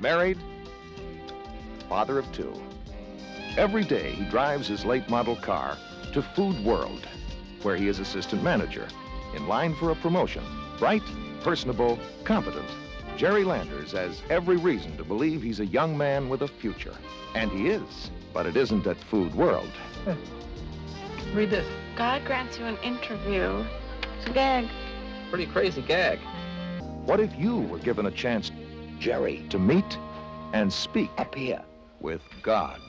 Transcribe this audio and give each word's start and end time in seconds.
Married, 0.00 0.38
father 1.88 2.18
of 2.18 2.30
two. 2.32 2.52
Every 3.56 3.84
day 3.84 4.12
he 4.12 4.24
drives 4.24 4.66
his 4.66 4.84
late 4.84 5.08
model 5.08 5.36
car 5.36 5.78
to 6.12 6.22
Food 6.22 6.64
World, 6.64 7.06
where 7.62 7.76
he 7.76 7.88
is 7.88 8.00
assistant 8.00 8.42
manager, 8.42 8.88
in 9.34 9.46
line 9.46 9.74
for 9.76 9.90
a 9.90 9.94
promotion. 9.94 10.44
Bright, 10.78 11.02
personable, 11.42 11.98
competent. 12.24 12.68
Jerry 13.16 13.44
Landers 13.44 13.92
has 13.92 14.22
every 14.28 14.56
reason 14.56 14.96
to 14.96 15.04
believe 15.04 15.40
he's 15.40 15.60
a 15.60 15.66
young 15.66 15.96
man 15.96 16.28
with 16.28 16.42
a 16.42 16.48
future. 16.48 16.94
And 17.34 17.50
he 17.52 17.68
is, 17.68 18.10
but 18.32 18.46
it 18.46 18.56
isn't 18.56 18.86
at 18.86 18.96
Food 18.96 19.34
World. 19.34 19.70
Read 21.34 21.50
this. 21.50 21.66
God 21.96 22.24
grants 22.24 22.58
you 22.58 22.64
an 22.64 22.76
interview. 22.78 23.64
It's 24.18 24.26
a 24.26 24.32
gag. 24.32 24.68
Pretty 25.30 25.46
crazy 25.46 25.82
gag. 25.82 26.18
What 27.06 27.20
if 27.20 27.36
you 27.38 27.58
were 27.58 27.78
given 27.78 28.06
a 28.06 28.10
chance, 28.10 28.50
Jerry, 29.04 29.44
to 29.50 29.58
meet 29.58 29.98
and 30.54 30.72
speak 30.72 31.10
up 31.18 31.34
here. 31.34 31.60
with 32.00 32.22
God? 32.42 32.80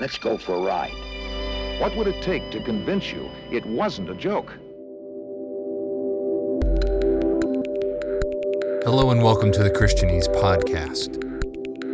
Let's 0.00 0.18
go 0.18 0.36
for 0.36 0.56
a 0.56 0.60
ride. 0.60 1.80
What 1.80 1.96
would 1.96 2.08
it 2.08 2.20
take 2.24 2.50
to 2.50 2.60
convince 2.64 3.12
you 3.12 3.30
it 3.52 3.64
wasn't 3.64 4.10
a 4.10 4.16
joke? 4.16 4.50
Hello 8.82 9.12
and 9.12 9.22
welcome 9.22 9.52
to 9.52 9.62
the 9.62 9.70
Christianese 9.70 10.26
podcast. 10.34 11.14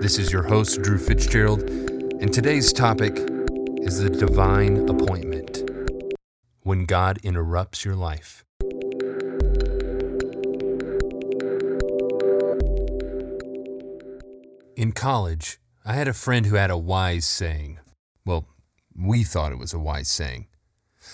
This 0.00 0.18
is 0.18 0.32
your 0.32 0.44
host, 0.44 0.80
Drew 0.80 0.96
Fitzgerald, 0.96 1.68
and 1.68 2.32
today's 2.32 2.72
topic 2.72 3.18
is 3.82 3.98
the 3.98 4.08
divine 4.08 4.88
appointment 4.88 5.70
when 6.62 6.86
God 6.86 7.18
interrupts 7.22 7.84
your 7.84 7.94
life. 7.94 8.42
In 14.76 14.92
college, 14.92 15.58
I 15.86 15.94
had 15.94 16.06
a 16.06 16.12
friend 16.12 16.44
who 16.44 16.56
had 16.56 16.70
a 16.70 16.76
wise 16.76 17.24
saying. 17.24 17.78
Well, 18.26 18.46
we 18.94 19.24
thought 19.24 19.50
it 19.50 19.58
was 19.58 19.72
a 19.72 19.78
wise 19.78 20.08
saying. 20.08 20.48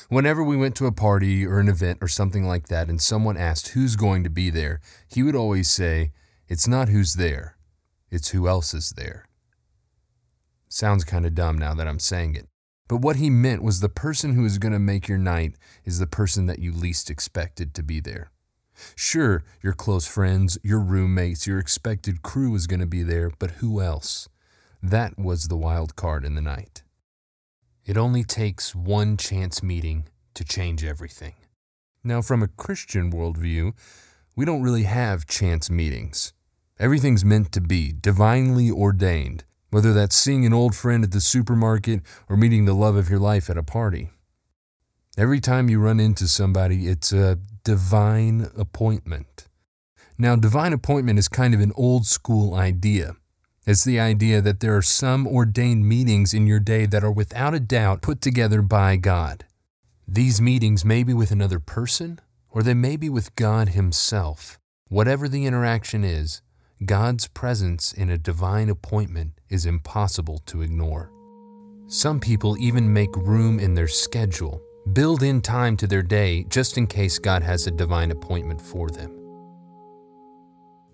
Whenever 0.09 0.43
we 0.43 0.57
went 0.57 0.75
to 0.77 0.87
a 0.87 0.93
party 0.93 1.47
or 1.47 1.61
an 1.61 1.69
event 1.69 1.99
or 2.01 2.09
something 2.09 2.45
like 2.45 2.67
that 2.67 2.89
and 2.89 3.01
someone 3.01 3.37
asked 3.37 3.69
who's 3.69 3.95
going 3.95 4.25
to 4.25 4.31
be 4.31 4.51
there, 4.51 4.81
he 5.07 5.23
would 5.23 5.37
always 5.37 5.71
say, 5.71 6.11
It's 6.49 6.67
not 6.67 6.89
who's 6.89 7.15
there, 7.15 7.57
it's 8.11 8.31
who 8.31 8.49
else 8.49 8.75
is 8.75 8.95
there. 8.97 9.29
Sounds 10.69 11.05
kind 11.05 11.25
of 11.25 11.37
dumb 11.37 11.57
now 11.57 11.73
that 11.73 11.87
I'm 11.87 12.01
saying 12.01 12.35
it. 12.35 12.49
But 12.89 12.97
what 12.97 13.17
he 13.17 13.31
meant 13.31 13.63
was 13.63 13.79
the 13.79 13.89
person 13.89 14.35
who 14.35 14.45
is 14.45 14.59
going 14.59 14.73
to 14.73 14.81
make 14.81 15.07
your 15.07 15.19
night 15.19 15.55
is 15.85 16.01
the 16.01 16.09
person 16.09 16.47
that 16.47 16.59
you 16.59 16.73
least 16.73 17.11
expected 17.11 17.75
to 17.75 17.85
be 17.85 18.01
there. 18.01 18.33
Sure, 18.95 19.45
your 19.63 19.73
close 19.73 20.07
friends, 20.07 20.59
your 20.63 20.81
roommates, 20.81 21.47
your 21.47 21.59
expected 21.59 22.23
crew 22.23 22.55
is 22.55 22.67
going 22.67 22.81
to 22.81 22.87
be 22.87 23.03
there, 23.03 23.31
but 23.39 23.53
who 23.53 23.81
else? 23.81 24.29
That 24.83 25.19
was 25.19 25.49
the 25.49 25.57
wild 25.57 25.97
card 25.97 26.25
in 26.25 26.35
the 26.35 26.43
night. 26.43 26.83
It 27.85 27.97
only 27.97 28.25
takes 28.25 28.75
one 28.75 29.17
chance 29.17 29.63
meeting 29.63 30.09
to 30.35 30.45
change 30.45 30.85
everything. 30.85 31.35
Now, 32.05 32.23
from 32.23 32.42
a 32.42 32.48
Christian 32.48 33.13
worldview, 33.13 33.75
we 34.35 34.45
don't 34.45 34.63
really 34.63 34.85
have 34.85 35.27
chance 35.27 35.71
meetings. 35.71 36.33
Everything's 36.79 37.25
meant 37.25 37.53
to 37.53 37.61
be 37.61 37.92
divinely 37.92 38.71
ordained, 38.71 39.45
whether 39.71 39.92
that's 39.92 40.17
seeing 40.17 40.45
an 40.45 40.53
old 40.53 40.75
friend 40.75 41.05
at 41.05 41.13
the 41.13 41.21
supermarket 41.21 42.03
or 42.29 42.37
meeting 42.37 42.65
the 42.65 42.75
love 42.75 42.97
of 42.97 43.09
your 43.09 43.21
life 43.21 43.48
at 43.48 43.59
a 43.59 43.63
party. 43.63 44.11
Every 45.18 45.40
time 45.40 45.68
you 45.68 45.78
run 45.78 46.00
into 46.00 46.27
somebody, 46.27 46.89
it's 46.89 47.12
a 47.12 47.39
divine 47.64 48.48
appointment. 48.56 49.46
Now, 50.17 50.36
divine 50.36 50.73
appointment 50.73 51.18
is 51.18 51.28
kind 51.28 51.52
of 51.52 51.61
an 51.61 51.73
old 51.77 52.06
school 52.06 52.55
idea. 52.55 53.17
It's 53.67 53.84
the 53.84 54.00
idea 54.00 54.40
that 54.40 54.61
there 54.61 54.74
are 54.74 54.83
some 54.83 55.27
ordained 55.27 55.86
meetings 55.86 56.33
in 56.33 56.46
your 56.46 56.61
day 56.61 56.86
that 56.86 57.05
are 57.05 57.12
without 57.12 57.52
a 57.52 57.61
doubt 57.61 58.00
put 58.00 58.23
together 58.23 58.62
by 58.62 58.96
God. 58.96 59.45
These 60.08 60.40
meetings 60.40 60.83
may 60.83 61.02
be 61.02 61.12
with 61.12 61.30
another 61.30 61.61
person, 61.61 62.18
or 62.48 62.62
they 62.62 62.74
may 62.74 62.96
be 62.96 63.11
with 63.11 63.36
God 63.36 63.70
Himself. 63.70 64.58
Whatever 64.89 65.29
the 65.29 65.44
interaction 65.44 66.05
is, 66.05 66.40
God's 66.86 67.29
presence 67.29 67.92
in 67.92 68.08
a 68.08 68.17
divine 68.17 68.70
appointment 68.70 69.33
is 69.50 69.67
impossible 69.67 70.39
to 70.46 70.62
ignore. 70.62 71.12
Some 71.86 72.18
people 72.18 72.56
even 72.56 72.92
make 72.92 73.14
room 73.14 73.61
in 73.61 73.74
their 73.74 73.89
schedule, 73.89 74.62
build 74.91 75.23
in 75.23 75.41
time 75.41 75.77
to 75.77 75.87
their 75.87 76.03
day 76.03 76.45
just 76.48 76.77
in 76.77 76.87
case 76.87 77.19
God 77.19 77.43
has 77.43 77.67
a 77.67 77.70
divine 77.70 78.11
appointment 78.11 78.61
for 78.61 78.91
them. 78.91 79.19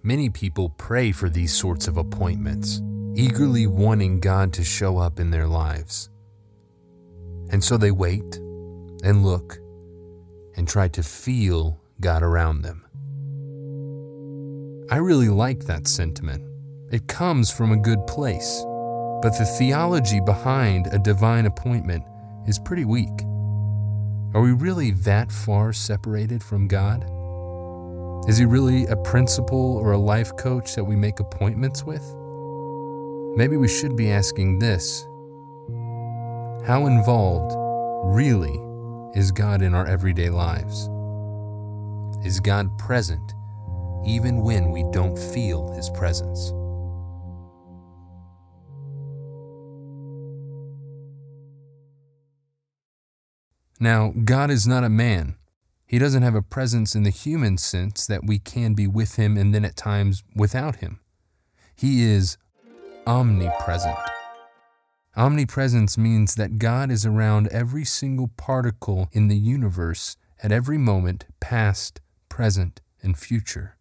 Many 0.02 0.28
people 0.28 0.70
pray 0.70 1.10
for 1.10 1.28
these 1.28 1.52
sorts 1.52 1.88
of 1.88 1.96
appointments, 1.96 2.82
eagerly 3.14 3.66
wanting 3.66 4.20
God 4.20 4.52
to 4.54 4.62
show 4.62 4.98
up 4.98 5.18
in 5.18 5.30
their 5.30 5.46
lives. 5.46 6.10
And 7.50 7.64
so 7.64 7.76
they 7.76 7.90
wait 7.90 8.36
and 9.02 9.24
look 9.24 9.58
and 10.56 10.68
try 10.68 10.88
to 10.88 11.02
feel 11.02 11.80
God 12.00 12.22
around 12.22 12.62
them. 12.62 12.84
I 14.90 14.96
really 14.98 15.28
like 15.28 15.60
that 15.60 15.88
sentiment. 15.88 16.44
It 16.92 17.08
comes 17.08 17.50
from 17.50 17.72
a 17.72 17.76
good 17.76 18.06
place. 18.06 18.64
But 19.20 19.36
the 19.36 19.44
theology 19.58 20.20
behind 20.20 20.86
a 20.86 20.98
divine 20.98 21.46
appointment 21.46 22.04
is 22.46 22.58
pretty 22.58 22.84
weak. 22.84 23.27
Are 24.34 24.42
we 24.42 24.52
really 24.52 24.90
that 24.90 25.32
far 25.32 25.72
separated 25.72 26.42
from 26.42 26.68
God? 26.68 27.02
Is 28.28 28.36
He 28.36 28.44
really 28.44 28.84
a 28.84 28.96
principal 28.96 29.78
or 29.78 29.92
a 29.92 29.98
life 29.98 30.36
coach 30.36 30.74
that 30.74 30.84
we 30.84 30.96
make 30.96 31.18
appointments 31.18 31.82
with? 31.82 32.02
Maybe 33.38 33.56
we 33.56 33.68
should 33.68 33.96
be 33.96 34.10
asking 34.10 34.58
this 34.58 35.04
How 36.66 36.84
involved, 36.86 37.54
really, 38.14 38.60
is 39.18 39.32
God 39.32 39.62
in 39.62 39.72
our 39.72 39.86
everyday 39.86 40.28
lives? 40.28 40.90
Is 42.22 42.38
God 42.38 42.76
present 42.76 43.34
even 44.04 44.42
when 44.42 44.70
we 44.70 44.84
don't 44.92 45.18
feel 45.18 45.72
His 45.72 45.88
presence? 45.88 46.52
Now, 53.80 54.12
God 54.24 54.50
is 54.50 54.66
not 54.66 54.84
a 54.84 54.88
man. 54.88 55.36
He 55.86 55.98
doesn't 55.98 56.22
have 56.22 56.34
a 56.34 56.42
presence 56.42 56.94
in 56.94 57.04
the 57.04 57.10
human 57.10 57.56
sense 57.58 58.06
that 58.06 58.26
we 58.26 58.38
can 58.38 58.74
be 58.74 58.86
with 58.86 59.16
him 59.16 59.36
and 59.36 59.54
then 59.54 59.64
at 59.64 59.76
times 59.76 60.22
without 60.34 60.76
him. 60.76 61.00
He 61.74 62.02
is 62.02 62.36
omnipresent. 63.06 63.96
Omnipresence 65.16 65.96
means 65.96 66.34
that 66.34 66.58
God 66.58 66.90
is 66.90 67.06
around 67.06 67.48
every 67.48 67.84
single 67.84 68.28
particle 68.36 69.08
in 69.12 69.28
the 69.28 69.36
universe 69.36 70.16
at 70.42 70.52
every 70.52 70.78
moment, 70.78 71.24
past, 71.40 72.00
present, 72.28 72.80
and 73.02 73.16
future. 73.16 73.76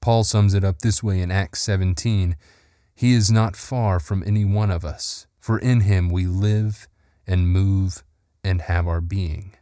Paul 0.00 0.22
sums 0.22 0.54
it 0.54 0.64
up 0.64 0.80
this 0.80 1.02
way 1.02 1.20
in 1.20 1.30
Acts 1.30 1.62
17 1.62 2.36
He 2.94 3.12
is 3.14 3.30
not 3.30 3.56
far 3.56 3.98
from 3.98 4.22
any 4.26 4.44
one 4.44 4.70
of 4.70 4.84
us, 4.84 5.26
for 5.40 5.58
in 5.58 5.80
him 5.80 6.10
we 6.10 6.26
live 6.26 6.86
and 7.26 7.48
move 7.48 8.02
and 8.44 8.62
have 8.62 8.86
our 8.86 9.00
being. 9.00 9.54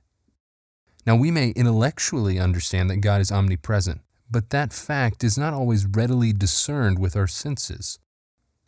Now, 1.07 1.17
we 1.17 1.31
may 1.31 1.51
intellectually 1.51 2.39
understand 2.39 2.91
that 2.91 2.99
God 2.99 3.21
is 3.21 3.33
omnipresent, 3.33 4.03
but 4.31 4.51
that 4.51 4.73
fact 4.73 5.25
is 5.25 5.39
not 5.39 5.53
always 5.53 5.87
readily 5.87 6.33
discerned 6.33 6.99
with 6.99 7.17
our 7.17 7.27
senses. 7.27 7.99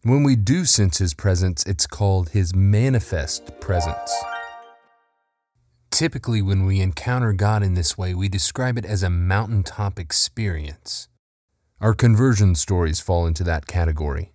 When 0.02 0.22
we 0.22 0.36
do 0.36 0.64
sense 0.64 0.98
His 0.98 1.14
presence, 1.14 1.64
it's 1.64 1.86
called 1.86 2.30
His 2.30 2.54
manifest 2.54 3.60
presence. 3.60 4.12
Typically, 5.90 6.42
when 6.42 6.66
we 6.66 6.80
encounter 6.80 7.32
God 7.32 7.62
in 7.62 7.74
this 7.74 7.96
way, 7.96 8.14
we 8.14 8.28
describe 8.28 8.76
it 8.76 8.84
as 8.84 9.02
a 9.02 9.08
mountaintop 9.10 9.98
experience. 9.98 11.08
Our 11.80 11.94
conversion 11.94 12.54
stories 12.56 13.00
fall 13.00 13.26
into 13.26 13.44
that 13.44 13.66
category. 13.66 14.32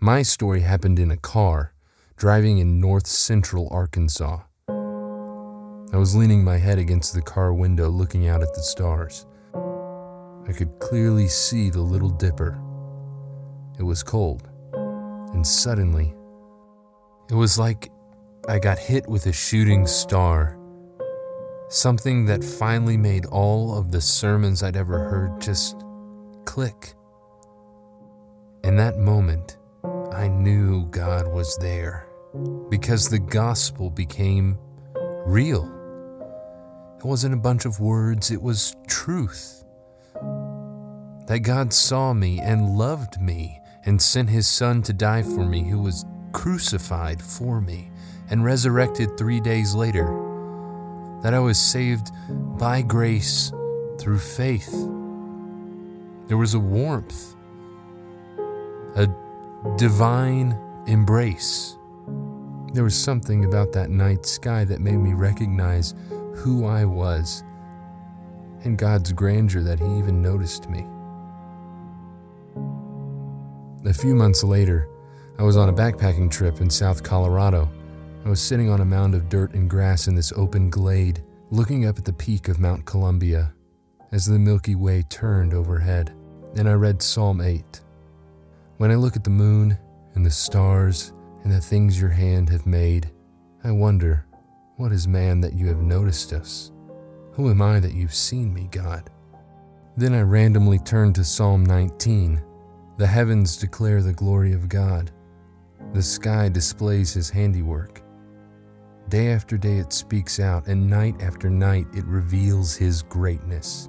My 0.00 0.22
story 0.22 0.62
happened 0.62 0.98
in 0.98 1.10
a 1.10 1.16
car, 1.16 1.71
driving 2.22 2.58
in 2.58 2.78
north 2.78 3.08
central 3.08 3.66
Arkansas. 3.72 4.38
I 4.68 5.96
was 5.96 6.14
leaning 6.14 6.44
my 6.44 6.56
head 6.56 6.78
against 6.78 7.14
the 7.14 7.20
car 7.20 7.52
window 7.52 7.88
looking 7.88 8.28
out 8.28 8.44
at 8.44 8.54
the 8.54 8.62
stars. 8.62 9.26
I 10.48 10.52
could 10.52 10.78
clearly 10.78 11.26
see 11.26 11.68
the 11.68 11.80
Little 11.80 12.10
Dipper. 12.10 12.62
It 13.76 13.82
was 13.82 14.04
cold, 14.04 14.48
and 15.32 15.44
suddenly, 15.44 16.14
it 17.28 17.34
was 17.34 17.58
like 17.58 17.90
I 18.48 18.60
got 18.60 18.78
hit 18.78 19.08
with 19.08 19.26
a 19.26 19.32
shooting 19.32 19.84
star. 19.84 20.56
Something 21.70 22.26
that 22.26 22.44
finally 22.44 22.96
made 22.96 23.26
all 23.26 23.76
of 23.76 23.90
the 23.90 24.00
sermons 24.00 24.62
I'd 24.62 24.76
ever 24.76 25.00
heard 25.00 25.40
just 25.40 25.84
click. 26.44 26.94
In 28.62 28.76
that 28.76 28.96
moment, 28.96 29.58
I 30.12 30.28
knew 30.28 30.86
God 30.86 31.26
was 31.26 31.56
there 31.56 32.06
because 32.68 33.08
the 33.08 33.18
gospel 33.18 33.90
became 33.90 34.58
real. 35.26 35.64
It 36.98 37.04
wasn't 37.04 37.34
a 37.34 37.38
bunch 37.38 37.64
of 37.64 37.80
words, 37.80 38.30
it 38.30 38.40
was 38.40 38.76
truth. 38.86 39.64
That 41.26 41.40
God 41.42 41.72
saw 41.72 42.12
me 42.12 42.40
and 42.40 42.76
loved 42.76 43.20
me 43.20 43.60
and 43.84 44.00
sent 44.00 44.30
his 44.30 44.46
son 44.46 44.82
to 44.82 44.92
die 44.92 45.22
for 45.22 45.44
me, 45.44 45.68
who 45.68 45.80
was 45.80 46.04
crucified 46.32 47.20
for 47.20 47.60
me 47.60 47.90
and 48.30 48.44
resurrected 48.44 49.16
three 49.16 49.40
days 49.40 49.74
later. 49.74 50.06
That 51.22 51.34
I 51.34 51.38
was 51.38 51.58
saved 51.58 52.10
by 52.58 52.82
grace 52.82 53.52
through 53.98 54.18
faith. 54.18 54.72
There 56.28 56.36
was 56.36 56.54
a 56.54 56.60
warmth, 56.60 57.34
a 58.96 59.08
divine 59.76 60.56
embrace. 60.86 61.76
There 62.72 62.84
was 62.84 62.94
something 62.94 63.44
about 63.44 63.72
that 63.72 63.90
night 63.90 64.24
sky 64.24 64.64
that 64.64 64.80
made 64.80 64.96
me 64.96 65.12
recognize 65.12 65.94
who 66.34 66.64
I 66.64 66.86
was 66.86 67.44
and 68.64 68.78
God's 68.78 69.12
grandeur 69.12 69.62
that 69.62 69.78
He 69.78 69.98
even 69.98 70.22
noticed 70.22 70.70
me. 70.70 70.86
A 73.84 73.92
few 73.92 74.14
months 74.14 74.42
later, 74.42 74.88
I 75.38 75.42
was 75.42 75.56
on 75.56 75.68
a 75.68 75.72
backpacking 75.72 76.30
trip 76.30 76.60
in 76.62 76.70
South 76.70 77.02
Colorado. 77.02 77.68
I 78.24 78.28
was 78.30 78.40
sitting 78.40 78.70
on 78.70 78.80
a 78.80 78.86
mound 78.86 79.14
of 79.14 79.28
dirt 79.28 79.52
and 79.52 79.68
grass 79.68 80.06
in 80.08 80.14
this 80.14 80.32
open 80.32 80.70
glade, 80.70 81.22
looking 81.50 81.86
up 81.86 81.98
at 81.98 82.04
the 82.06 82.12
peak 82.12 82.48
of 82.48 82.58
Mount 82.58 82.86
Columbia 82.86 83.52
as 84.12 84.24
the 84.24 84.38
Milky 84.38 84.76
Way 84.76 85.02
turned 85.10 85.52
overhead, 85.52 86.14
and 86.56 86.68
I 86.68 86.72
read 86.72 87.02
Psalm 87.02 87.40
8. 87.40 87.80
When 88.78 88.90
I 88.90 88.94
look 88.94 89.16
at 89.16 89.24
the 89.24 89.30
moon 89.30 89.76
and 90.14 90.24
the 90.24 90.30
stars 90.30 91.12
and 91.42 91.52
the 91.52 91.60
things 91.60 92.00
your 92.00 92.10
hand 92.10 92.48
have 92.50 92.66
made, 92.66 93.10
I 93.64 93.70
wonder, 93.70 94.26
what 94.76 94.92
is 94.92 95.06
man 95.06 95.40
that 95.40 95.54
you 95.54 95.68
have 95.68 95.82
noticed 95.82 96.32
us? 96.32 96.72
Who 97.32 97.50
am 97.50 97.62
I 97.62 97.80
that 97.80 97.94
you've 97.94 98.14
seen 98.14 98.52
me, 98.52 98.68
God? 98.70 99.10
Then 99.96 100.14
I 100.14 100.22
randomly 100.22 100.78
turned 100.78 101.14
to 101.16 101.24
Psalm 101.24 101.64
19. 101.64 102.42
The 102.98 103.06
heavens 103.06 103.56
declare 103.56 104.02
the 104.02 104.12
glory 104.12 104.52
of 104.52 104.68
God. 104.68 105.10
The 105.92 106.02
sky 106.02 106.48
displays 106.48 107.12
his 107.12 107.30
handiwork. 107.30 108.02
Day 109.08 109.28
after 109.28 109.58
day 109.58 109.78
it 109.78 109.92
speaks 109.92 110.40
out, 110.40 110.66
and 110.68 110.88
night 110.88 111.20
after 111.22 111.50
night 111.50 111.86
it 111.94 112.04
reveals 112.06 112.76
his 112.76 113.02
greatness. 113.02 113.88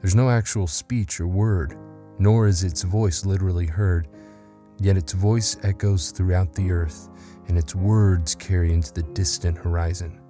There's 0.00 0.14
no 0.14 0.28
actual 0.28 0.66
speech 0.66 1.20
or 1.20 1.26
word, 1.26 1.76
nor 2.18 2.46
is 2.46 2.64
its 2.64 2.82
voice 2.82 3.24
literally 3.24 3.66
heard, 3.66 4.08
yet 4.80 4.96
its 4.96 5.12
voice 5.12 5.56
echoes 5.62 6.10
throughout 6.10 6.54
the 6.54 6.70
earth, 6.70 7.08
and 7.48 7.58
its 7.58 7.74
words 7.74 8.34
carry 8.34 8.72
into 8.72 8.92
the 8.92 9.02
distant 9.02 9.58
horizon. 9.58 10.20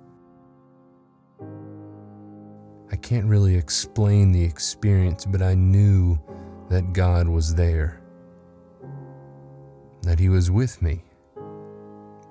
I 2.90 2.96
can't 2.96 3.26
really 3.26 3.54
explain 3.54 4.32
the 4.32 4.42
experience, 4.42 5.26
but 5.26 5.42
I 5.42 5.54
knew 5.54 6.18
that 6.70 6.92
God 6.92 7.28
was 7.28 7.54
there, 7.54 8.00
that 10.02 10.18
He 10.18 10.28
was 10.28 10.50
with 10.50 10.80
me, 10.80 11.04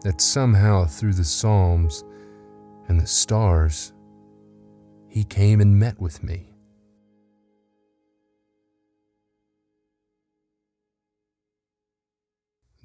that 0.04 0.20
somehow 0.20 0.86
through 0.86 1.14
the 1.14 1.24
Psalms 1.24 2.04
and 2.88 3.00
the 3.00 3.08
stars, 3.08 3.94
He 5.08 5.24
came 5.24 5.62
and 5.62 5.78
met 5.78 6.00
with 6.02 6.24
me. 6.24 6.57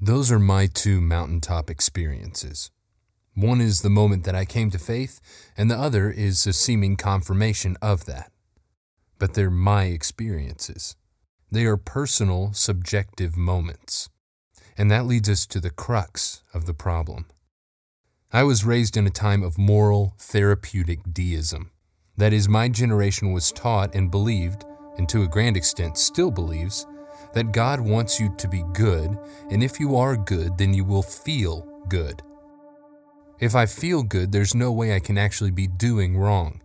Those 0.05 0.33
are 0.33 0.41
my 0.41 0.67
two 0.67 1.01
mountaintop 1.01 1.71
experiences. 1.71 2.73
One 3.37 3.61
is 3.61 3.83
the 3.83 3.89
moment 3.89 4.25
that 4.25 4.35
I 4.35 4.45
came 4.45 4.69
to 4.73 4.79
faith, 4.81 5.21
and 5.57 5.71
the 5.71 5.79
other 5.79 6.11
is 6.11 6.45
a 6.45 6.53
seeming 6.53 6.97
confirmation 6.97 7.77
of 7.81 8.05
that. 8.07 8.33
But 9.21 9.35
they're 9.35 9.49
my 9.49 9.85
experiences. 9.85 10.97
They 11.53 11.67
are 11.67 11.77
personal, 11.77 12.53
subjective 12.53 13.37
moments. 13.37 14.09
And 14.77 14.91
that 14.91 15.07
leads 15.07 15.29
us 15.29 15.47
to 15.47 15.61
the 15.61 15.71
crux 15.71 16.43
of 16.53 16.67
the 16.67 16.75
problem. 16.75 17.27
I 18.33 18.43
was 18.43 18.65
raised 18.65 18.97
in 18.97 19.07
a 19.07 19.11
time 19.11 19.45
of 19.45 19.57
moral, 19.57 20.17
therapeutic 20.19 21.13
deism. 21.13 21.71
That 22.17 22.33
is, 22.33 22.49
my 22.49 22.69
generation 22.69 23.31
was 23.31 23.53
taught 23.53 23.95
and 23.95 24.11
believed, 24.11 24.65
and 24.99 25.09
to 25.11 25.23
a 25.23 25.29
grand 25.29 25.57
extent 25.57 25.97
still 25.97 26.33
believes, 26.33 26.89
that 27.35 27.53
God 27.53 27.81
wants 27.81 28.21
you 28.21 28.35
to 28.39 28.49
be 28.49 28.63
good, 28.73 29.19
and 29.51 29.63
if 29.63 29.81
you 29.81 29.97
are 29.97 30.17
good, 30.17 30.59
then 30.59 30.75
you 30.75 30.85
will 30.85 31.03
feel 31.03 31.67
good. 31.89 32.23
If 33.41 33.55
I 33.55 33.67
feel 33.67 34.03
good, 34.03 34.31
there's 34.31 34.55
no 34.55 34.71
way 34.71 34.95
I 34.95 35.01
can 35.01 35.19
actually 35.19 35.51
be 35.51 35.67
doing 35.67 36.17
wrong. 36.17 36.61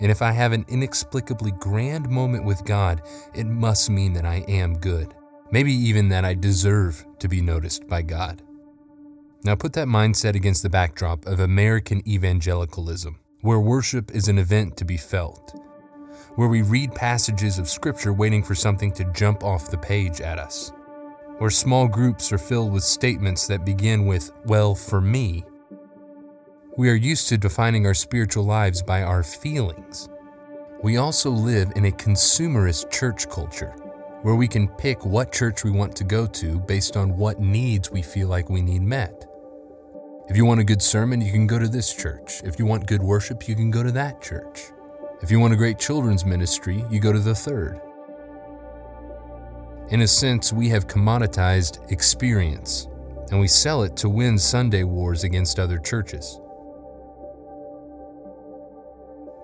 And 0.00 0.10
if 0.10 0.20
I 0.22 0.32
have 0.32 0.52
an 0.52 0.66
inexplicably 0.68 1.52
grand 1.52 2.08
moment 2.10 2.44
with 2.44 2.64
God, 2.64 3.02
it 3.34 3.46
must 3.46 3.88
mean 3.88 4.12
that 4.14 4.26
I 4.26 4.44
am 4.48 4.78
good. 4.78 5.14
Maybe 5.50 5.72
even 5.72 6.08
that 6.08 6.24
I 6.24 6.34
deserve 6.34 7.06
to 7.20 7.28
be 7.28 7.40
noticed 7.40 7.86
by 7.88 8.02
God. 8.02 8.42
Now 9.44 9.54
put 9.54 9.72
that 9.74 9.86
mindset 9.86 10.34
against 10.34 10.62
the 10.62 10.68
backdrop 10.68 11.24
of 11.26 11.38
American 11.38 12.06
evangelicalism, 12.08 13.20
where 13.42 13.60
worship 13.60 14.10
is 14.10 14.28
an 14.28 14.38
event 14.38 14.76
to 14.78 14.84
be 14.84 14.96
felt 14.96 15.54
where 16.36 16.48
we 16.48 16.62
read 16.62 16.94
passages 16.94 17.58
of 17.58 17.68
Scripture 17.68 18.12
waiting 18.12 18.42
for 18.42 18.54
something 18.54 18.92
to 18.92 19.10
jump 19.12 19.42
off 19.42 19.70
the 19.70 19.78
page 19.78 20.20
at 20.20 20.38
us, 20.38 20.70
where 21.38 21.50
small 21.50 21.88
groups 21.88 22.32
are 22.32 22.38
filled 22.38 22.72
with 22.72 22.84
statements 22.84 23.46
that 23.46 23.64
begin 23.64 24.06
with, 24.06 24.30
well, 24.44 24.74
for 24.74 25.00
me. 25.00 25.44
We 26.76 26.90
are 26.90 26.94
used 26.94 27.28
to 27.28 27.38
defining 27.38 27.86
our 27.86 27.94
spiritual 27.94 28.44
lives 28.44 28.82
by 28.82 29.02
our 29.02 29.22
feelings. 29.22 30.10
We 30.82 30.98
also 30.98 31.30
live 31.30 31.72
in 31.74 31.86
a 31.86 31.90
consumerist 31.90 32.90
church 32.90 33.28
culture 33.30 33.74
where 34.22 34.34
we 34.34 34.46
can 34.46 34.68
pick 34.68 35.06
what 35.06 35.32
church 35.32 35.64
we 35.64 35.70
want 35.70 35.96
to 35.96 36.04
go 36.04 36.26
to 36.26 36.60
based 36.60 36.98
on 36.98 37.16
what 37.16 37.40
needs 37.40 37.90
we 37.90 38.02
feel 38.02 38.28
like 38.28 38.50
we 38.50 38.60
need 38.60 38.82
met. 38.82 39.24
If 40.28 40.36
you 40.36 40.44
want 40.44 40.60
a 40.60 40.64
good 40.64 40.82
sermon, 40.82 41.20
you 41.20 41.32
can 41.32 41.46
go 41.46 41.58
to 41.58 41.68
this 41.68 41.94
church. 41.94 42.42
If 42.44 42.58
you 42.58 42.66
want 42.66 42.86
good 42.86 43.02
worship, 43.02 43.48
you 43.48 43.54
can 43.54 43.70
go 43.70 43.82
to 43.82 43.92
that 43.92 44.20
church. 44.20 44.72
If 45.22 45.30
you 45.30 45.40
want 45.40 45.54
a 45.54 45.56
great 45.56 45.78
children's 45.78 46.26
ministry, 46.26 46.84
you 46.90 47.00
go 47.00 47.10
to 47.10 47.18
the 47.18 47.34
third. 47.34 47.80
In 49.88 50.02
a 50.02 50.06
sense, 50.06 50.52
we 50.52 50.68
have 50.68 50.86
commoditized 50.86 51.90
experience, 51.90 52.88
and 53.30 53.40
we 53.40 53.48
sell 53.48 53.82
it 53.82 53.96
to 53.96 54.10
win 54.10 54.38
Sunday 54.38 54.82
wars 54.82 55.24
against 55.24 55.58
other 55.58 55.78
churches. 55.78 56.38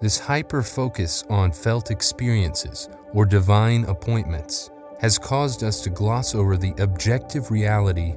This 0.03 0.19
hyper 0.19 0.63
focus 0.63 1.25
on 1.31 1.53
felt 1.53 1.91
experiences 1.91 2.91
or 3.15 3.25
divine 3.25 3.85
appointments 3.85 4.71
has 5.01 5.19
caused 5.19 5.63
us 5.65 5.81
to 5.83 5.91
gloss 5.91 6.35
over 6.35 6.57
the 6.57 6.75
objective 6.79 7.51
reality 7.51 8.15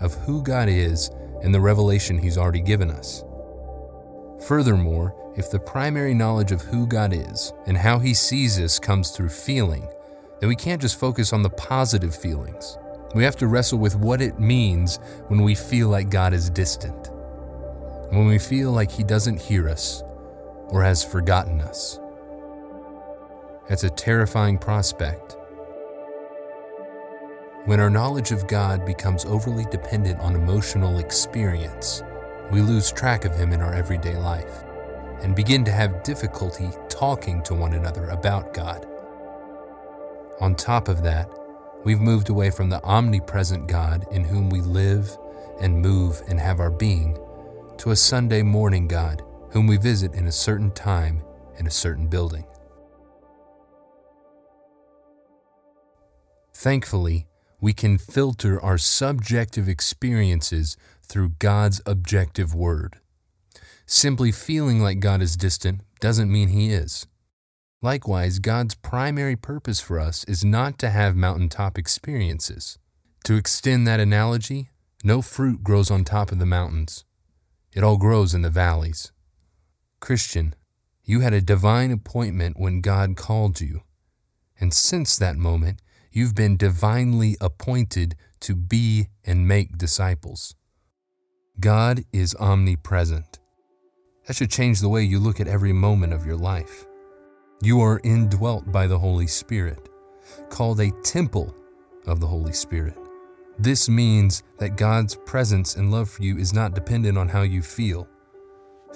of 0.00 0.14
who 0.14 0.42
God 0.42 0.68
is 0.68 1.10
and 1.42 1.54
the 1.54 1.60
revelation 1.60 2.18
He's 2.18 2.36
already 2.36 2.60
given 2.60 2.90
us. 2.90 3.24
Furthermore, 4.40 5.14
if 5.36 5.50
the 5.50 5.58
primary 5.58 6.14
knowledge 6.14 6.52
of 6.52 6.62
who 6.62 6.86
God 6.86 7.12
is 7.12 7.52
and 7.66 7.76
how 7.76 7.98
He 7.98 8.14
sees 8.14 8.58
us 8.58 8.78
comes 8.78 9.10
through 9.10 9.28
feeling, 9.28 9.88
then 10.40 10.48
we 10.48 10.56
can't 10.56 10.80
just 10.80 10.98
focus 10.98 11.32
on 11.32 11.42
the 11.42 11.50
positive 11.50 12.14
feelings. 12.14 12.78
We 13.14 13.24
have 13.24 13.36
to 13.36 13.46
wrestle 13.46 13.78
with 13.78 13.96
what 13.96 14.20
it 14.20 14.38
means 14.38 14.98
when 15.28 15.42
we 15.42 15.54
feel 15.54 15.88
like 15.88 16.10
God 16.10 16.32
is 16.32 16.50
distant, 16.50 17.10
when 18.10 18.26
we 18.26 18.38
feel 18.38 18.70
like 18.70 18.90
He 18.90 19.02
doesn't 19.02 19.40
hear 19.40 19.68
us 19.68 20.02
or 20.68 20.82
has 20.82 21.02
forgotten 21.02 21.60
us. 21.60 21.98
It's 23.68 23.84
a 23.84 23.90
terrifying 23.90 24.58
prospect. 24.58 25.36
When 27.64 27.80
our 27.80 27.90
knowledge 27.90 28.32
of 28.32 28.46
God 28.46 28.86
becomes 28.86 29.24
overly 29.26 29.66
dependent 29.66 30.20
on 30.20 30.34
emotional 30.34 30.98
experience, 31.00 32.02
we 32.50 32.60
lose 32.60 32.92
track 32.92 33.24
of 33.24 33.34
Him 33.34 33.52
in 33.52 33.60
our 33.60 33.74
everyday 33.74 34.16
life 34.16 34.64
and 35.22 35.34
begin 35.34 35.64
to 35.64 35.72
have 35.72 36.02
difficulty 36.02 36.70
talking 36.88 37.42
to 37.42 37.54
one 37.54 37.74
another 37.74 38.08
about 38.08 38.54
God. 38.54 38.86
On 40.40 40.54
top 40.54 40.88
of 40.88 41.02
that, 41.02 41.28
we've 41.84 42.00
moved 42.00 42.28
away 42.28 42.50
from 42.50 42.70
the 42.70 42.82
omnipresent 42.84 43.66
God 43.66 44.06
in 44.12 44.24
whom 44.24 44.50
we 44.50 44.60
live 44.60 45.16
and 45.60 45.82
move 45.82 46.22
and 46.28 46.38
have 46.38 46.60
our 46.60 46.70
being 46.70 47.18
to 47.78 47.90
a 47.90 47.96
Sunday 47.96 48.42
morning 48.42 48.88
God 48.88 49.22
whom 49.50 49.66
we 49.66 49.76
visit 49.76 50.14
in 50.14 50.26
a 50.26 50.32
certain 50.32 50.70
time 50.70 51.22
in 51.58 51.66
a 51.66 51.70
certain 51.70 52.06
building. 52.06 52.44
Thankfully, 56.54 57.26
we 57.60 57.72
can 57.72 57.98
filter 57.98 58.62
our 58.62 58.78
subjective 58.78 59.68
experiences 59.68 60.76
through 61.08 61.34
God's 61.38 61.80
objective 61.86 62.54
word. 62.54 62.98
Simply 63.86 64.32
feeling 64.32 64.80
like 64.80 65.00
God 65.00 65.22
is 65.22 65.36
distant 65.36 65.80
doesn't 66.00 66.30
mean 66.30 66.48
He 66.48 66.70
is. 66.70 67.06
Likewise, 67.80 68.38
God's 68.38 68.74
primary 68.74 69.36
purpose 69.36 69.80
for 69.80 69.98
us 69.98 70.24
is 70.24 70.44
not 70.44 70.78
to 70.80 70.90
have 70.90 71.16
mountaintop 71.16 71.78
experiences. 71.78 72.78
To 73.24 73.36
extend 73.36 73.86
that 73.86 74.00
analogy, 74.00 74.70
no 75.04 75.22
fruit 75.22 75.62
grows 75.62 75.90
on 75.90 76.04
top 76.04 76.32
of 76.32 76.38
the 76.38 76.46
mountains. 76.46 77.04
It 77.72 77.84
all 77.84 77.96
grows 77.96 78.34
in 78.34 78.42
the 78.42 78.50
valleys. 78.50 79.12
Christian, 80.00 80.54
you 81.04 81.20
had 81.20 81.32
a 81.32 81.40
divine 81.40 81.90
appointment 81.90 82.58
when 82.58 82.80
God 82.80 83.16
called 83.16 83.60
you. 83.60 83.82
And 84.60 84.74
since 84.74 85.16
that 85.16 85.36
moment, 85.36 85.80
you've 86.10 86.34
been 86.34 86.56
divinely 86.56 87.36
appointed 87.40 88.16
to 88.40 88.54
be 88.54 89.08
and 89.24 89.46
make 89.46 89.78
disciples. 89.78 90.54
God 91.60 92.04
is 92.12 92.36
omnipresent. 92.36 93.40
That 94.26 94.36
should 94.36 94.50
change 94.50 94.78
the 94.78 94.88
way 94.88 95.02
you 95.02 95.18
look 95.18 95.40
at 95.40 95.48
every 95.48 95.72
moment 95.72 96.12
of 96.12 96.24
your 96.24 96.36
life. 96.36 96.86
You 97.60 97.80
are 97.80 98.00
indwelt 98.04 98.70
by 98.70 98.86
the 98.86 98.98
Holy 98.98 99.26
Spirit, 99.26 99.88
called 100.50 100.78
a 100.78 100.92
temple 101.02 101.52
of 102.06 102.20
the 102.20 102.28
Holy 102.28 102.52
Spirit. 102.52 102.96
This 103.58 103.88
means 103.88 104.44
that 104.58 104.76
God's 104.76 105.16
presence 105.16 105.74
and 105.74 105.90
love 105.90 106.08
for 106.08 106.22
you 106.22 106.38
is 106.38 106.52
not 106.52 106.74
dependent 106.74 107.18
on 107.18 107.28
how 107.28 107.42
you 107.42 107.60
feel. 107.60 108.06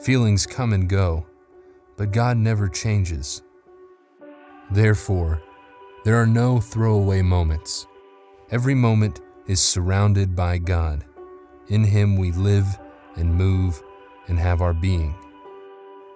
Feelings 0.00 0.46
come 0.46 0.72
and 0.72 0.88
go, 0.88 1.26
but 1.96 2.12
God 2.12 2.36
never 2.36 2.68
changes. 2.68 3.42
Therefore, 4.70 5.42
there 6.04 6.14
are 6.14 6.28
no 6.28 6.60
throwaway 6.60 7.22
moments. 7.22 7.88
Every 8.52 8.76
moment 8.76 9.20
is 9.48 9.60
surrounded 9.60 10.36
by 10.36 10.58
God. 10.58 11.04
In 11.68 11.84
Him 11.84 12.16
we 12.16 12.32
live 12.32 12.78
and 13.16 13.34
move 13.34 13.82
and 14.28 14.38
have 14.38 14.60
our 14.60 14.74
being. 14.74 15.14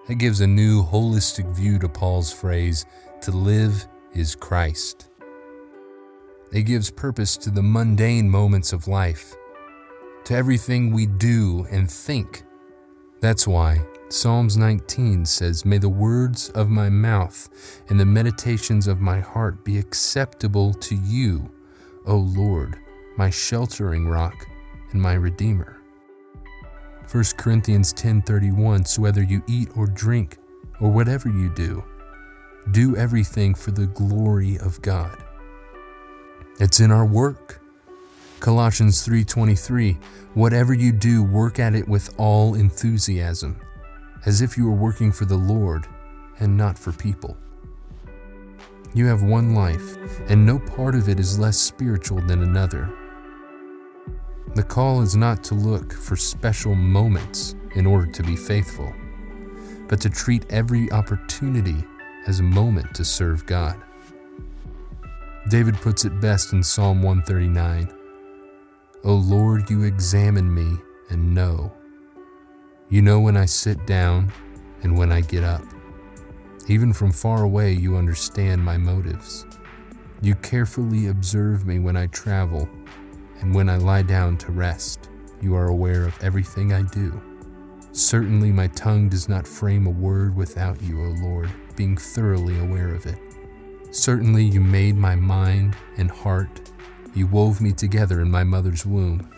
It 0.09 0.19
gives 0.19 0.41
a 0.41 0.47
new 0.47 0.83
holistic 0.83 1.53
view 1.55 1.79
to 1.79 1.89
Paul's 1.89 2.31
phrase, 2.31 2.85
to 3.21 3.31
live 3.31 3.87
is 4.13 4.35
Christ. 4.35 5.09
It 6.53 6.63
gives 6.63 6.89
purpose 6.89 7.35
to 7.37 7.49
the 7.49 7.61
mundane 7.61 8.29
moments 8.29 8.71
of 8.71 8.87
life, 8.87 9.35
to 10.25 10.33
everything 10.33 10.93
we 10.93 11.05
do 11.05 11.67
and 11.69 11.91
think. 11.91 12.43
That's 13.19 13.47
why 13.47 13.85
Psalms 14.09 14.55
19 14.55 15.25
says, 15.25 15.65
May 15.65 15.77
the 15.77 15.89
words 15.89 16.49
of 16.51 16.69
my 16.69 16.89
mouth 16.89 17.49
and 17.89 17.99
the 17.99 18.05
meditations 18.05 18.87
of 18.87 19.01
my 19.01 19.19
heart 19.19 19.65
be 19.65 19.77
acceptable 19.77 20.73
to 20.75 20.95
you, 20.95 21.51
O 22.05 22.15
Lord, 22.15 22.77
my 23.17 23.29
sheltering 23.29 24.07
rock 24.07 24.47
and 24.91 25.01
my 25.01 25.13
redeemer. 25.13 25.77
1 27.11 27.23
Corinthians 27.37 27.93
10:31 27.93 28.85
So 28.85 29.01
whether 29.01 29.23
you 29.23 29.41
eat 29.47 29.69
or 29.75 29.87
drink 29.87 30.37
or 30.81 30.91
whatever 30.91 31.29
you 31.29 31.49
do 31.49 31.83
do 32.71 32.95
everything 32.97 33.53
for 33.53 33.71
the 33.71 33.87
glory 33.87 34.57
of 34.59 34.81
God. 34.81 35.17
It's 36.59 36.79
in 36.79 36.91
our 36.91 37.05
work. 37.05 37.61
Colossians 38.39 39.05
3:23 39.05 39.97
Whatever 40.33 40.73
you 40.73 40.91
do 40.91 41.23
work 41.23 41.59
at 41.59 41.73
it 41.73 41.87
with 41.87 42.13
all 42.17 42.55
enthusiasm 42.55 43.59
as 44.25 44.41
if 44.41 44.57
you 44.57 44.65
were 44.65 44.75
working 44.75 45.11
for 45.11 45.25
the 45.25 45.37
Lord 45.37 45.87
and 46.39 46.57
not 46.57 46.77
for 46.77 46.91
people. 46.91 47.37
You 48.93 49.05
have 49.05 49.23
one 49.23 49.53
life, 49.55 49.97
and 50.29 50.45
no 50.45 50.59
part 50.59 50.95
of 50.95 51.07
it 51.09 51.19
is 51.19 51.39
less 51.39 51.57
spiritual 51.57 52.21
than 52.21 52.43
another. 52.43 52.89
The 54.55 54.63
call 54.63 55.01
is 55.01 55.15
not 55.15 55.43
to 55.45 55.55
look 55.55 55.93
for 55.93 56.15
special 56.15 56.73
moments 56.73 57.55
in 57.75 57.85
order 57.85 58.11
to 58.11 58.23
be 58.23 58.35
faithful, 58.35 58.93
but 59.87 60.01
to 60.01 60.09
treat 60.09 60.45
every 60.49 60.91
opportunity 60.91 61.83
as 62.25 62.39
a 62.39 62.43
moment 62.43 62.93
to 62.95 63.05
serve 63.05 63.45
God. 63.45 63.81
David 65.49 65.75
puts 65.75 66.05
it 66.05 66.19
best 66.19 66.53
in 66.53 66.61
Psalm 66.63 67.01
139 67.01 67.93
O 69.03 69.13
Lord, 69.13 69.69
you 69.69 69.83
examine 69.83 70.53
me 70.53 70.77
and 71.09 71.33
know. 71.33 71.71
You 72.89 73.01
know 73.01 73.19
when 73.19 73.37
I 73.37 73.45
sit 73.45 73.85
down 73.85 74.33
and 74.83 74.97
when 74.97 75.11
I 75.11 75.21
get 75.21 75.43
up. 75.43 75.63
Even 76.67 76.91
from 76.91 77.11
far 77.11 77.43
away, 77.43 77.71
you 77.71 77.95
understand 77.95 78.63
my 78.63 78.77
motives. 78.77 79.45
You 80.21 80.35
carefully 80.35 81.07
observe 81.07 81.65
me 81.65 81.79
when 81.79 81.95
I 81.95 82.07
travel 82.07 82.67
and 83.39 83.53
when 83.53 83.69
I 83.69 83.77
lie 83.77 84.01
down 84.01 84.37
to 84.37 84.51
rest. 84.51 85.09
You 85.41 85.55
are 85.55 85.67
aware 85.67 86.05
of 86.05 86.17
everything 86.23 86.73
I 86.73 86.81
do. 86.81 87.21
Certainly, 87.91 88.51
my 88.51 88.67
tongue 88.67 89.09
does 89.09 89.29
not 89.29 89.47
frame 89.47 89.87
a 89.87 89.91
word 89.91 90.35
without 90.35 90.81
you, 90.81 91.01
O 91.01 91.15
Lord, 91.21 91.49
being 91.75 91.97
thoroughly 91.97 92.59
aware 92.59 92.93
of 92.93 93.05
it. 93.05 93.19
Certainly, 93.91 94.45
you 94.45 94.61
made 94.61 94.95
my 94.95 95.15
mind 95.15 95.75
and 95.97 96.09
heart. 96.09 96.71
You 97.13 97.27
wove 97.27 97.61
me 97.61 97.71
together 97.71 98.21
in 98.21 98.29
my 98.29 98.43
mother's 98.43 98.85
womb. 98.85 99.31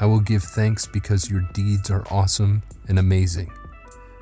I 0.00 0.06
will 0.06 0.20
give 0.20 0.42
thanks 0.42 0.86
because 0.86 1.30
your 1.30 1.42
deeds 1.52 1.90
are 1.90 2.04
awesome 2.10 2.62
and 2.88 2.98
amazing. 2.98 3.52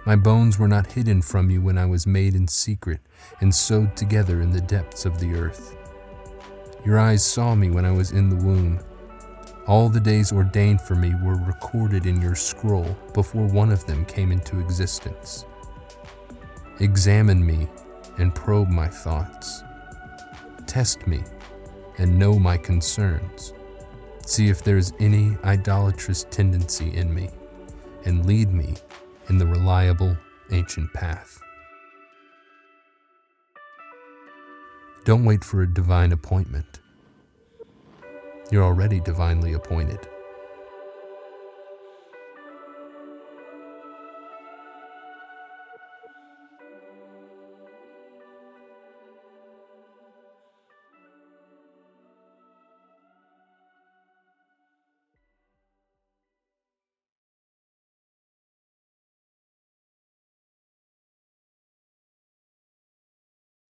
My 0.07 0.17
bones 0.17 0.59
were 0.59 0.69
not 0.69 0.93
hidden 0.93 1.23
from 1.23 1.51
you 1.51 1.63
when 1.63 1.79
I 1.79 1.87
was 1.87 2.07
made 2.07 2.35
in 2.35 2.47
secret 2.47 3.01
and 3.41 3.55
sewed 3.55 3.97
together 3.97 4.43
in 4.43 4.51
the 4.51 4.61
depths 4.61 5.07
of 5.07 5.19
the 5.19 5.35
earth. 5.35 5.75
Your 6.85 6.99
eyes 6.99 7.25
saw 7.25 7.55
me 7.55 7.71
when 7.71 7.87
I 7.87 7.91
was 7.91 8.13
in 8.13 8.29
the 8.29 8.37
womb. 8.37 8.79
All 9.67 9.89
the 9.89 10.01
days 10.01 10.31
ordained 10.31 10.83
for 10.83 10.95
me 10.95 11.15
were 11.23 11.37
recorded 11.37 12.05
in 12.05 12.21
your 12.21 12.35
scroll 12.35 12.97
before 13.15 13.47
one 13.47 13.73
of 13.73 13.87
them 13.87 14.05
came 14.05 14.31
into 14.31 14.61
existence. 14.61 15.47
Examine 16.81 17.45
me 17.45 17.69
and 18.19 18.35
probe 18.35 18.69
my 18.69 18.89
thoughts. 18.89 19.63
Test 20.67 21.07
me 21.07 21.23
and 21.97 22.19
know 22.19 22.39
my 22.39 22.59
concerns. 22.59 23.55
See 24.27 24.49
if 24.49 24.63
there 24.63 24.77
is 24.77 24.93
any 25.01 25.37
idolatrous 25.45 26.27
tendency 26.31 26.95
in 26.95 27.15
me, 27.15 27.31
and 28.05 28.27
lead 28.27 28.53
me 28.53 28.75
in 29.29 29.39
the 29.39 29.47
reliable 29.47 30.17
ancient 30.51 30.93
path. 30.93 31.41
Don't 35.05 35.25
wait 35.25 35.45
for 35.45 35.63
a 35.63 35.67
divine 35.67 36.13
appointment. 36.13 36.81
You're 38.51 38.63
already 38.63 39.01
divinely 39.01 39.55
appointed. 39.55 39.99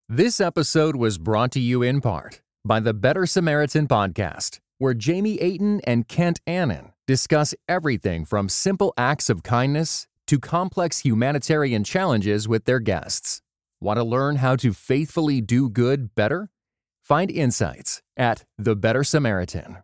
This 0.09 0.40
episode 0.40 0.95
was 0.95 1.19
brought 1.19 1.50
to 1.52 1.61
you 1.61 1.83
in 1.83 2.00
part 2.00 2.40
by 2.66 2.80
the 2.80 2.94
Better 2.94 3.26
Samaritan 3.26 3.87
podcast, 3.87 4.59
where 4.78 4.94
Jamie 4.94 5.38
Aten 5.40 5.83
and 5.85 6.09
Kent 6.09 6.40
Annan 6.47 6.92
discuss 7.06 7.54
everything 7.68 8.25
from 8.25 8.49
simple 8.49 8.94
acts 8.97 9.28
of 9.28 9.42
kindness 9.42 10.06
to 10.26 10.38
complex 10.38 11.00
humanitarian 11.00 11.85
challenges 11.85 12.49
with 12.49 12.64
their 12.64 12.80
guests. 12.80 13.42
Want 13.80 13.99
to 13.99 14.04
learn 14.04 14.37
how 14.37 14.56
to 14.56 14.73
faithfully 14.73 15.42
do 15.42 15.68
good 15.68 16.14
better? 16.14 16.49
Find 17.02 17.30
insights 17.30 18.02
at 18.16 18.44
The 18.56 18.75
Better 18.75 19.04
Samaritan. 19.04 19.84